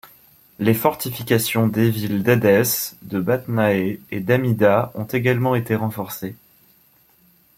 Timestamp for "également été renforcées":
5.05-6.33